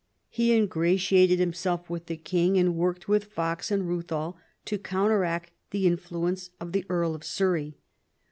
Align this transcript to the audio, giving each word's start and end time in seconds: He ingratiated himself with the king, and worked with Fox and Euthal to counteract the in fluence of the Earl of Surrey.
He 0.29 0.51
ingratiated 0.53 1.37
himself 1.37 1.87
with 1.87 2.07
the 2.07 2.17
king, 2.17 2.57
and 2.57 2.75
worked 2.75 3.07
with 3.07 3.25
Fox 3.25 3.69
and 3.69 3.83
Euthal 3.83 4.35
to 4.65 4.79
counteract 4.79 5.51
the 5.69 5.85
in 5.85 5.95
fluence 5.97 6.49
of 6.59 6.71
the 6.71 6.85
Earl 6.89 7.13
of 7.13 7.23
Surrey. 7.23 7.77